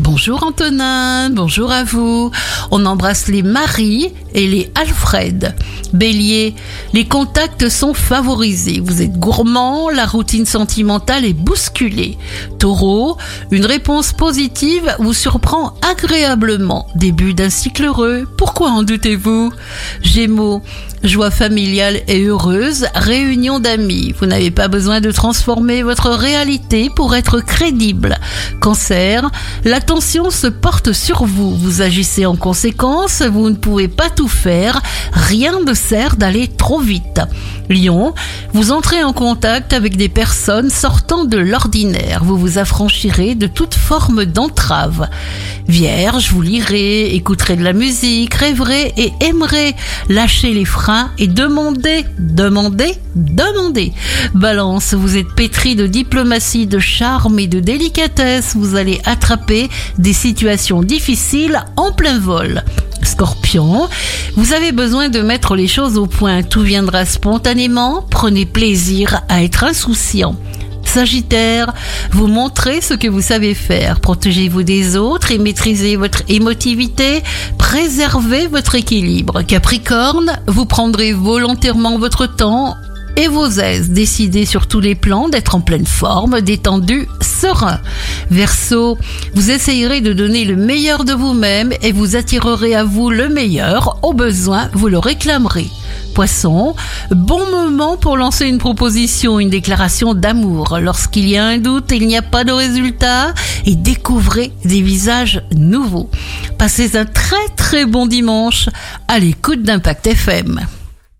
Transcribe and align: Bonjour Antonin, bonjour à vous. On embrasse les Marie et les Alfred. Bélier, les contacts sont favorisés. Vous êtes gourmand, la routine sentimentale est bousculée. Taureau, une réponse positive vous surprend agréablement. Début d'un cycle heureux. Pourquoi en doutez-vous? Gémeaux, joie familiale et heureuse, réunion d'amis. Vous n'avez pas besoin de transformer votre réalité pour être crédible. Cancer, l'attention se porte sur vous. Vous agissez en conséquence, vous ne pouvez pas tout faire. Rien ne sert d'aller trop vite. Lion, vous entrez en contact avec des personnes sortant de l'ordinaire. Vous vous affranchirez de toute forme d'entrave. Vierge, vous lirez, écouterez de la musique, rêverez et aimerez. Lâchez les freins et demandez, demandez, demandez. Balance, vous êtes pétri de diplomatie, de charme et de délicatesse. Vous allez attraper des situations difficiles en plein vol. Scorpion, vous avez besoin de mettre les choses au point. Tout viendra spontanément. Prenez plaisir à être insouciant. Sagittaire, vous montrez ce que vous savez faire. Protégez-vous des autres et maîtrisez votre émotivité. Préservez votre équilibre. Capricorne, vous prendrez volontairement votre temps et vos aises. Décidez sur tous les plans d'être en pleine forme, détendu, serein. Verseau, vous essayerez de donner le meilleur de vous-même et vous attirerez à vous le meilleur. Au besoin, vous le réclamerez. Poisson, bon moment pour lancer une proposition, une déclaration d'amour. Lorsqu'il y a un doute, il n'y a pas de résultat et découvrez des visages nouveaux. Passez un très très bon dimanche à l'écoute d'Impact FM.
Bonjour 0.00 0.44
Antonin, 0.44 1.28
bonjour 1.28 1.72
à 1.72 1.82
vous. 1.82 2.30
On 2.70 2.86
embrasse 2.86 3.26
les 3.26 3.42
Marie 3.42 4.12
et 4.32 4.46
les 4.46 4.70
Alfred. 4.76 5.56
Bélier, 5.92 6.54
les 6.92 7.04
contacts 7.04 7.68
sont 7.68 7.94
favorisés. 7.94 8.80
Vous 8.80 9.02
êtes 9.02 9.18
gourmand, 9.18 9.90
la 9.90 10.06
routine 10.06 10.46
sentimentale 10.46 11.24
est 11.24 11.32
bousculée. 11.32 12.16
Taureau, 12.60 13.16
une 13.50 13.66
réponse 13.66 14.12
positive 14.12 14.94
vous 15.00 15.14
surprend 15.14 15.74
agréablement. 15.82 16.86
Début 16.94 17.34
d'un 17.34 17.50
cycle 17.50 17.86
heureux. 17.86 18.28
Pourquoi 18.36 18.70
en 18.70 18.84
doutez-vous? 18.84 19.52
Gémeaux, 20.02 20.62
joie 21.02 21.30
familiale 21.30 22.02
et 22.06 22.24
heureuse, 22.24 22.86
réunion 22.94 23.60
d'amis. 23.60 24.14
Vous 24.18 24.26
n'avez 24.26 24.50
pas 24.50 24.68
besoin 24.68 25.00
de 25.00 25.10
transformer 25.10 25.82
votre 25.82 26.10
réalité 26.10 26.90
pour 26.94 27.16
être 27.16 27.40
crédible. 27.40 28.18
Cancer, 28.60 29.30
l'attention 29.88 30.28
se 30.28 30.48
porte 30.48 30.92
sur 30.92 31.24
vous. 31.24 31.56
Vous 31.56 31.80
agissez 31.80 32.26
en 32.26 32.36
conséquence, 32.36 33.22
vous 33.22 33.48
ne 33.48 33.54
pouvez 33.54 33.88
pas 33.88 34.10
tout 34.10 34.28
faire. 34.28 34.82
Rien 35.12 35.60
ne 35.64 35.72
sert 35.72 36.16
d'aller 36.16 36.46
trop 36.46 36.78
vite. 36.78 37.22
Lion, 37.70 38.12
vous 38.52 38.70
entrez 38.70 39.02
en 39.02 39.14
contact 39.14 39.72
avec 39.72 39.96
des 39.96 40.10
personnes 40.10 40.68
sortant 40.68 41.24
de 41.24 41.38
l'ordinaire. 41.38 42.22
Vous 42.22 42.36
vous 42.36 42.58
affranchirez 42.58 43.34
de 43.34 43.46
toute 43.46 43.74
forme 43.74 44.26
d'entrave. 44.26 45.08
Vierge, 45.68 46.32
vous 46.32 46.40
lirez, 46.40 47.14
écouterez 47.14 47.56
de 47.56 47.64
la 47.64 47.74
musique, 47.74 48.34
rêverez 48.34 48.94
et 48.96 49.12
aimerez. 49.20 49.74
Lâchez 50.08 50.52
les 50.52 50.64
freins 50.64 51.10
et 51.18 51.26
demandez, 51.26 52.04
demandez, 52.18 52.94
demandez. 53.14 53.92
Balance, 54.34 54.94
vous 54.94 55.16
êtes 55.16 55.34
pétri 55.34 55.76
de 55.76 55.86
diplomatie, 55.86 56.66
de 56.66 56.78
charme 56.78 57.38
et 57.38 57.46
de 57.46 57.60
délicatesse. 57.60 58.54
Vous 58.56 58.76
allez 58.76 59.00
attraper 59.04 59.68
des 59.98 60.12
situations 60.12 60.82
difficiles 60.82 61.64
en 61.76 61.92
plein 61.92 62.18
vol. 62.18 62.62
Scorpion, 63.02 63.88
vous 64.36 64.52
avez 64.52 64.72
besoin 64.72 65.08
de 65.08 65.20
mettre 65.20 65.56
les 65.56 65.68
choses 65.68 65.96
au 65.98 66.06
point. 66.06 66.42
Tout 66.42 66.62
viendra 66.62 67.04
spontanément. 67.04 68.04
Prenez 68.10 68.46
plaisir 68.46 69.22
à 69.28 69.42
être 69.42 69.64
insouciant. 69.64 70.36
Sagittaire, 70.84 71.74
vous 72.12 72.28
montrez 72.28 72.80
ce 72.80 72.94
que 72.94 73.08
vous 73.08 73.20
savez 73.20 73.54
faire. 73.54 74.00
Protégez-vous 74.00 74.62
des 74.62 74.96
autres 74.96 75.32
et 75.32 75.38
maîtrisez 75.38 75.96
votre 75.96 76.22
émotivité. 76.28 77.22
Préservez 77.58 78.46
votre 78.46 78.74
équilibre. 78.74 79.42
Capricorne, 79.42 80.32
vous 80.46 80.64
prendrez 80.64 81.12
volontairement 81.12 81.98
votre 81.98 82.26
temps 82.26 82.74
et 83.16 83.28
vos 83.28 83.48
aises. 83.48 83.90
Décidez 83.90 84.46
sur 84.46 84.66
tous 84.66 84.80
les 84.80 84.94
plans 84.94 85.28
d'être 85.28 85.54
en 85.54 85.60
pleine 85.60 85.86
forme, 85.86 86.40
détendu, 86.40 87.06
serein. 87.38 87.78
Verseau, 88.30 88.98
vous 89.34 89.50
essayerez 89.50 90.00
de 90.00 90.12
donner 90.12 90.44
le 90.44 90.56
meilleur 90.56 91.04
de 91.04 91.12
vous-même 91.12 91.72
et 91.82 91.92
vous 91.92 92.16
attirerez 92.16 92.74
à 92.74 92.84
vous 92.84 93.10
le 93.10 93.28
meilleur. 93.28 93.98
Au 94.02 94.12
besoin, 94.12 94.68
vous 94.72 94.88
le 94.88 94.98
réclamerez. 94.98 95.68
Poisson, 96.14 96.74
bon 97.10 97.48
moment 97.50 97.96
pour 97.96 98.16
lancer 98.16 98.46
une 98.46 98.58
proposition, 98.58 99.38
une 99.38 99.50
déclaration 99.50 100.14
d'amour. 100.14 100.78
Lorsqu'il 100.80 101.28
y 101.28 101.36
a 101.36 101.44
un 101.44 101.58
doute, 101.58 101.92
il 101.92 102.06
n'y 102.08 102.16
a 102.16 102.22
pas 102.22 102.42
de 102.42 102.52
résultat 102.52 103.34
et 103.66 103.76
découvrez 103.76 104.52
des 104.64 104.82
visages 104.82 105.42
nouveaux. 105.54 106.10
Passez 106.58 106.96
un 106.96 107.04
très 107.04 107.48
très 107.56 107.86
bon 107.86 108.06
dimanche 108.06 108.68
à 109.06 109.20
l'écoute 109.20 109.62
d'Impact 109.62 110.08
FM. 110.08 110.66